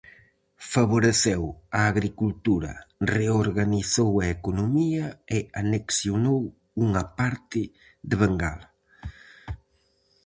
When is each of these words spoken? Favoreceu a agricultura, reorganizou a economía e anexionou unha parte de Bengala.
Favoreceu 0.73 1.43
a 1.79 1.81
agricultura, 1.93 2.71
reorganizou 3.15 4.11
a 4.23 4.25
economía 4.37 5.05
e 5.37 5.39
anexionou 5.61 6.41
unha 6.83 7.03
parte 7.19 7.61
de 8.09 8.15
Bengala. 8.21 8.67